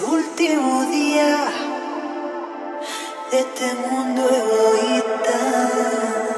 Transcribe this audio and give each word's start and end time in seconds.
el 0.00 0.04
último 0.04 0.84
día 0.84 1.46
de 3.30 3.40
este 3.40 3.74
mundo 3.74 4.28
egoísta. 4.28 6.29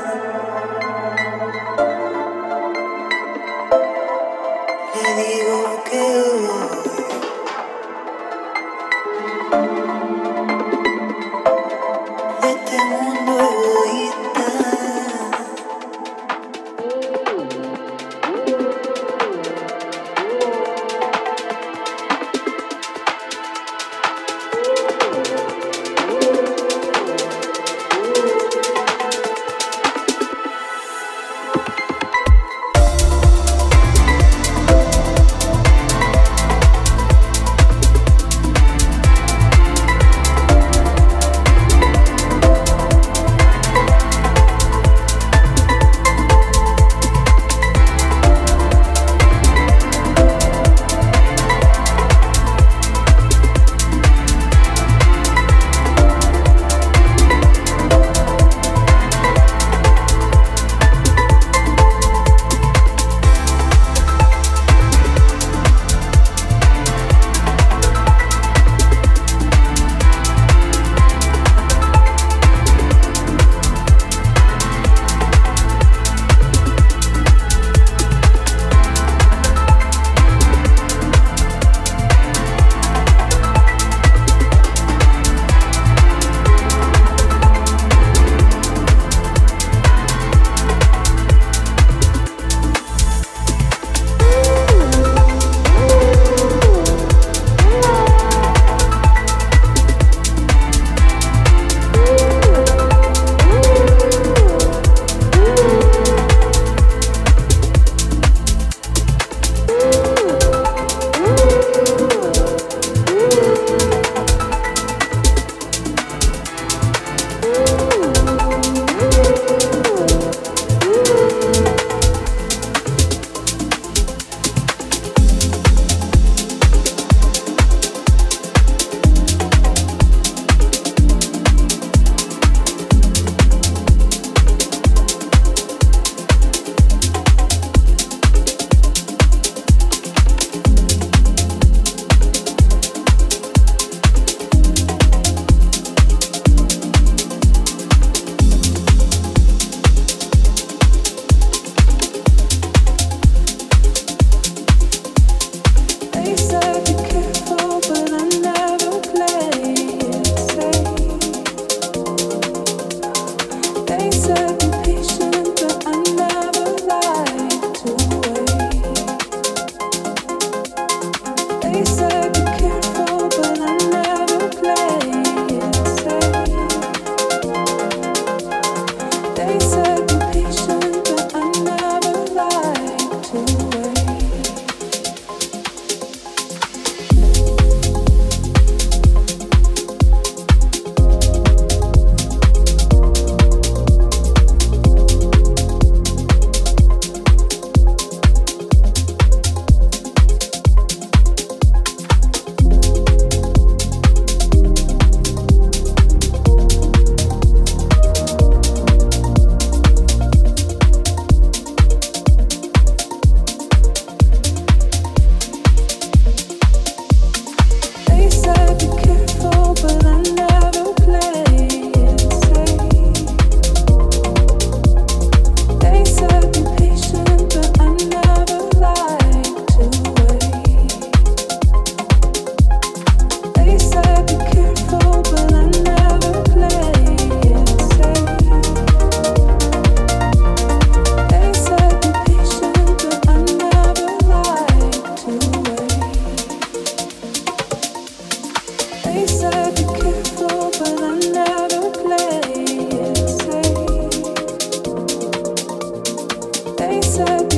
said 257.12 257.51